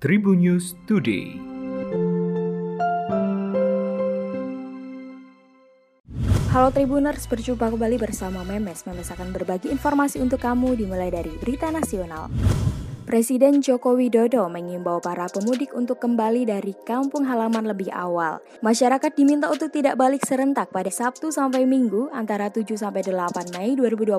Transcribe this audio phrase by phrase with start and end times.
[0.00, 1.36] Tribun News Today.
[6.48, 8.88] Halo Tribuners, berjumpa kembali bersama Memes.
[8.88, 12.32] Memes akan berbagi informasi untuk kamu dimulai dari berita nasional.
[13.04, 18.40] Presiden Joko Widodo mengimbau para pemudik untuk kembali dari kampung halaman lebih awal.
[18.64, 23.76] Masyarakat diminta untuk tidak balik serentak pada Sabtu sampai Minggu antara 7 sampai 8 Mei
[23.76, 24.16] 2022.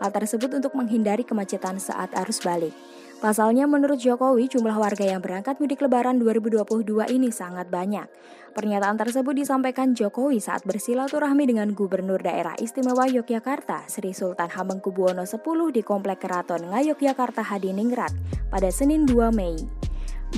[0.00, 2.72] Hal tersebut untuk menghindari kemacetan saat arus balik.
[3.18, 8.06] Pasalnya menurut Jokowi jumlah warga yang berangkat mudik lebaran 2022 ini sangat banyak.
[8.54, 15.34] Pernyataan tersebut disampaikan Jokowi saat bersilaturahmi dengan Gubernur Daerah Istimewa Yogyakarta Sri Sultan Hamengkubuwono X
[15.74, 18.14] di Komplek Keraton Ngayogyakarta Hadiningrat
[18.54, 19.66] pada Senin 2 Mei.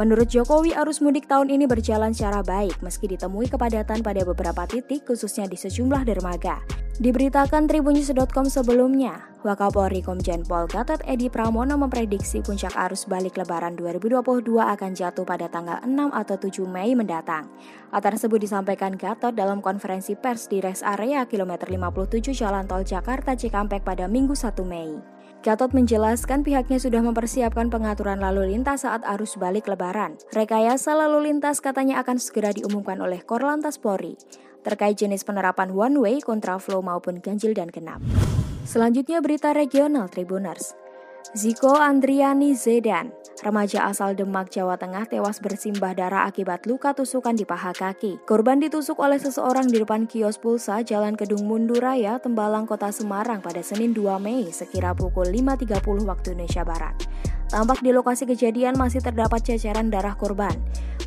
[0.00, 5.05] Menurut Jokowi, arus mudik tahun ini berjalan secara baik meski ditemui kepadatan pada beberapa titik
[5.05, 6.64] khususnya di sejumlah dermaga.
[7.00, 14.20] Diberitakan Tribunnews.com sebelumnya, Wakapolri Komjen Pol Gatot Edi Pramono memprediksi puncak arus balik lebaran 2022
[14.60, 17.48] akan jatuh pada tanggal 6 atau 7 Mei mendatang.
[17.88, 23.32] Hal tersebut disampaikan Gatot dalam konferensi pers di rest area kilometer 57 Jalan Tol Jakarta
[23.32, 25.00] Cikampek pada Minggu 1 Mei.
[25.41, 30.20] Gatot menjelaskan pihaknya sudah mempersiapkan pengaturan lalu lintas saat arus balik lebaran.
[30.36, 34.20] Rekayasa lalu lintas katanya akan segera diumumkan oleh Korlantas Polri
[34.60, 38.04] terkait jenis penerapan one way, kontraflow maupun ganjil dan genap.
[38.70, 40.78] Selanjutnya berita regional Tribuners.
[41.34, 43.10] Ziko Andriani Zedan,
[43.42, 48.22] remaja asal Demak, Jawa Tengah tewas bersimbah darah akibat luka tusukan di paha kaki.
[48.22, 53.58] Korban ditusuk oleh seseorang di depan kios pulsa Jalan Kedung Munduraya, Tembalang, Kota Semarang pada
[53.58, 56.94] Senin 2 Mei sekira pukul 5.30 waktu Indonesia Barat.
[57.50, 60.54] Tampak di lokasi kejadian masih terdapat ceceran darah korban.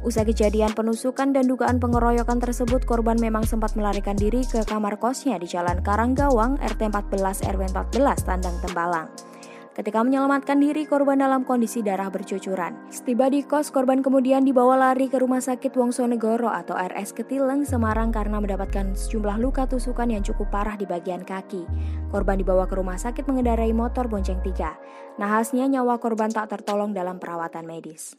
[0.03, 5.39] Usai kejadian penusukan dan dugaan pengeroyokan tersebut, korban memang sempat melarikan diri ke kamar kosnya
[5.39, 9.07] di Jalan Karanggawang, RT 14 RW 14, Tandang Tembalang.
[9.73, 12.75] Ketika menyelamatkan diri, korban dalam kondisi darah bercucuran.
[12.91, 18.11] Setiba di kos, korban kemudian dibawa lari ke Rumah Sakit Wongsonegoro atau RS Ketileng, Semarang
[18.11, 21.63] karena mendapatkan sejumlah luka tusukan yang cukup parah di bagian kaki.
[22.11, 24.75] Korban dibawa ke rumah sakit mengendarai motor bonceng tiga.
[25.15, 28.13] Nahasnya nyawa korban tak tertolong dalam perawatan medis.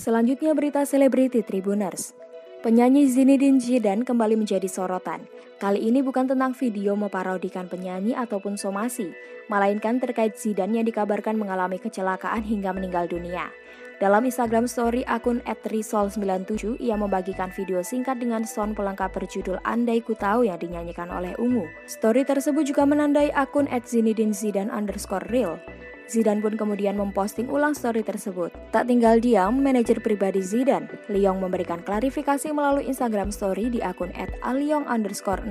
[0.00, 2.16] Selanjutnya berita selebriti Tribuners.
[2.64, 5.28] Penyanyi Zinedine Zidane kembali menjadi sorotan.
[5.60, 9.12] Kali ini bukan tentang video memparodikan penyanyi ataupun somasi,
[9.52, 13.52] melainkan terkait Zidane yang dikabarkan mengalami kecelakaan hingga meninggal dunia.
[14.00, 20.16] Dalam Instagram story akun @risol97, ia membagikan video singkat dengan sound pelengkap berjudul Andai Ku
[20.16, 21.68] Tahu yang dinyanyikan oleh Ungu.
[21.84, 25.60] Story tersebut juga menandai akun @zinedine_zidane underscore real.
[26.10, 28.50] Zidane pun kemudian memposting ulang story tersebut.
[28.74, 35.46] Tak tinggal diam, manajer pribadi Zidane, Liong memberikan klarifikasi melalui Instagram story di akun 16.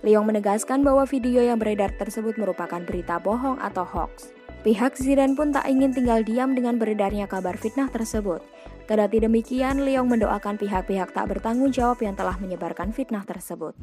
[0.00, 4.32] Liong menegaskan bahwa video yang beredar tersebut merupakan berita bohong atau hoax.
[4.64, 8.40] Pihak Zidane pun tak ingin tinggal diam dengan beredarnya kabar fitnah tersebut.
[8.88, 13.76] Kedati demikian, Liong mendoakan pihak-pihak tak bertanggung jawab yang telah menyebarkan fitnah tersebut.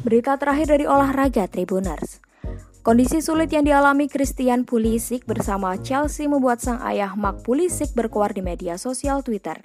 [0.00, 2.23] Berita terakhir dari olahraga Tribuners.
[2.84, 8.44] Kondisi sulit yang dialami Christian Pulisic bersama Chelsea membuat sang ayah Mark Pulisic berkuar di
[8.44, 9.56] media sosial Twitter.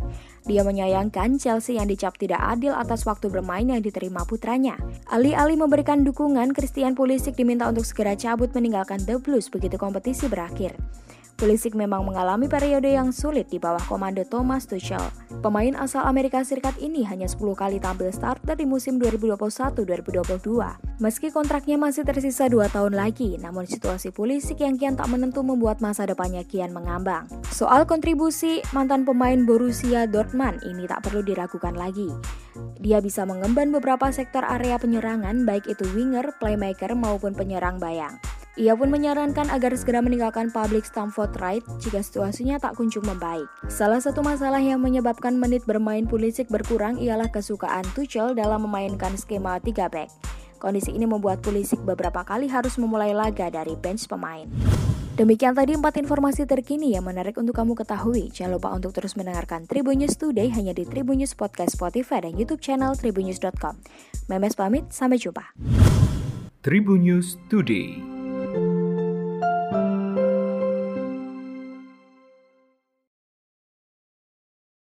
[0.47, 4.79] Dia menyayangkan Chelsea yang dicap tidak adil atas waktu bermain yang diterima putranya.
[5.11, 10.79] Alih-alih memberikan dukungan, Christian Pulisic diminta untuk segera cabut meninggalkan The Blues begitu kompetisi berakhir.
[11.39, 14.99] Pulisic memang mengalami periode yang sulit di bawah komando Thomas Tuchel.
[15.39, 20.35] Pemain asal Amerika Serikat ini hanya 10 kali tampil starter di musim 2021-2022.
[20.99, 25.79] Meski kontraknya masih tersisa 2 tahun lagi, namun situasi Pulisic yang kian tak menentu membuat
[25.79, 27.31] masa depannya kian mengambang.
[27.55, 32.11] Soal kontribusi mantan pemain Borussia Dortmund ini tak perlu diragukan lagi.
[32.83, 38.19] Dia bisa mengemban beberapa sektor area penyerangan baik itu winger, playmaker maupun penyerang bayang.
[38.59, 43.47] Ia pun menyarankan agar segera meninggalkan public Stamford Ride jika situasinya tak kunjung membaik.
[43.71, 49.63] Salah satu masalah yang menyebabkan menit bermain Pulisic berkurang ialah kesukaan Tuchel dalam memainkan skema
[49.63, 50.11] 3 back.
[50.59, 54.43] Kondisi ini membuat Pulisic beberapa kali harus memulai laga dari bench pemain.
[55.15, 58.27] Demikian tadi empat informasi terkini yang menarik untuk kamu ketahui.
[58.27, 62.35] Jangan lupa untuk terus mendengarkan Tribun News Today hanya di Tribun News Podcast Spotify dan
[62.35, 63.79] YouTube channel tribunnews.com.
[64.27, 65.55] Memes pamit, sampai jumpa.
[66.59, 68.08] Tribun News Today.